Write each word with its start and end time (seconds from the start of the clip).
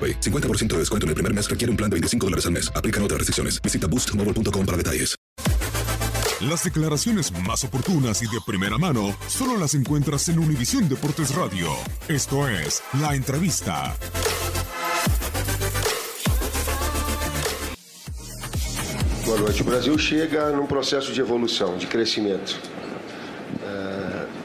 AroPay. 0.00 0.20
50% 0.20 0.68
de 0.68 0.78
descuento 0.78 1.04
en 1.04 1.10
el 1.10 1.14
primer 1.14 1.34
mes 1.34 1.50
requiere 1.50 1.70
un 1.70 1.76
plan 1.76 1.90
de 1.90 1.96
25 1.96 2.26
dólares 2.26 2.46
al 2.46 2.52
mes. 2.52 2.72
Aplican 2.74 3.02
otras 3.02 3.18
restricciones. 3.18 3.60
Visita 3.60 3.86
boostmobile.com 3.86 4.64
para 4.64 4.76
detalles. 4.78 5.20
Las 6.40 6.64
declaraciones 6.64 7.30
más 7.32 7.64
oportunas 7.64 8.22
y 8.22 8.26
de 8.26 8.40
primera 8.46 8.78
mano 8.78 9.14
solo 9.28 9.58
las 9.58 9.74
encuentras 9.74 10.26
en 10.30 10.38
Univisión 10.38 10.88
Deportes 10.88 11.34
Radio. 11.34 11.68
Esto 12.08 12.48
es 12.48 12.82
La 12.98 13.14
Entrevista. 13.14 13.94
Boa 19.26 19.38
noite. 19.38 19.60
O 19.60 19.64
Brasil 19.64 19.98
chega 19.98 20.50
num 20.50 20.66
processo 20.66 21.12
de 21.12 21.20
evolução, 21.20 21.76
de 21.76 21.86
crescimento, 21.86 22.58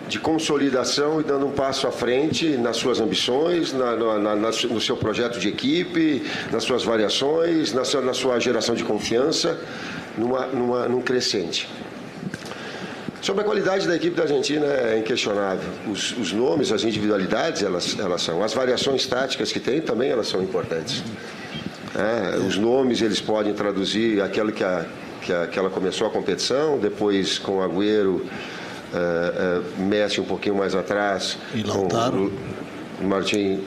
de 0.07 0.19
consolidação 0.19 1.19
e 1.19 1.23
dando 1.23 1.47
um 1.47 1.51
passo 1.51 1.87
à 1.87 1.91
frente 1.91 2.57
nas 2.57 2.77
suas 2.77 2.99
ambições, 2.99 3.73
na, 3.73 3.95
na, 3.95 4.35
na, 4.35 4.51
no 4.69 4.81
seu 4.81 4.95
projeto 4.95 5.39
de 5.39 5.47
equipe, 5.47 6.23
nas 6.51 6.63
suas 6.63 6.83
variações, 6.83 7.73
na 7.73 7.83
sua, 7.83 8.13
sua 8.13 8.39
geração 8.39 8.75
de 8.75 8.83
confiança, 8.83 9.59
numa, 10.17 10.45
numa, 10.47 10.87
num 10.87 11.01
crescente. 11.01 11.67
Sobre 13.21 13.41
a 13.41 13.43
qualidade 13.43 13.87
da 13.87 13.95
equipe 13.95 14.15
da 14.15 14.21
Argentina 14.21 14.67
é 14.67 14.99
inquestionável. 14.99 15.67
Os, 15.91 16.15
os, 16.15 16.31
nomes, 16.31 16.71
as 16.71 16.83
individualidades, 16.83 17.63
elas, 17.63 17.97
elas 17.97 18.21
são. 18.21 18.43
As 18.43 18.53
variações 18.53 19.07
táticas 19.07 19.51
que 19.51 19.59
tem 19.59 19.81
também 19.81 20.11
elas 20.11 20.27
são 20.27 20.43
importantes. 20.43 21.03
É, 21.95 22.37
os 22.37 22.55
nomes 22.55 23.01
eles 23.01 23.19
podem 23.19 23.51
traduzir 23.53 24.21
aquilo 24.21 24.51
que, 24.51 24.63
a, 24.63 24.85
que, 25.23 25.33
a, 25.33 25.47
que 25.47 25.57
ela 25.57 25.71
começou 25.71 26.05
a 26.05 26.11
competição, 26.11 26.77
depois 26.77 27.39
com 27.39 27.57
o 27.57 27.63
Agüero, 27.63 28.23
uh, 28.95 29.81
Messi 29.81 30.21
um 30.21 30.25
pouquinho 30.25 30.55
mais 30.55 30.75
atrás, 30.75 31.37
e 31.53 31.63
Lautaro. 31.63 32.31
com 32.97 33.05
o 33.05 33.07
Martim 33.07 33.61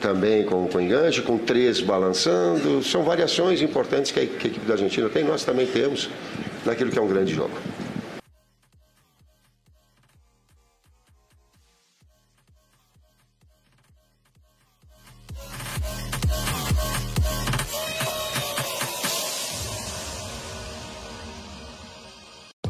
também 0.00 0.44
com, 0.44 0.68
com 0.68 0.80
enganche, 0.80 1.22
com 1.22 1.38
três 1.38 1.80
balançando. 1.80 2.82
São 2.82 3.02
variações 3.02 3.62
importantes 3.62 4.12
que 4.12 4.20
a, 4.20 4.26
que 4.26 4.48
a 4.48 4.50
equipe 4.50 4.66
da 4.66 4.74
Argentina 4.74 5.08
tem, 5.08 5.24
nós 5.24 5.44
também 5.44 5.66
temos, 5.66 6.10
naquilo 6.66 6.90
que 6.90 6.98
é 6.98 7.02
um 7.02 7.08
grande 7.08 7.32
jogo. 7.32 7.52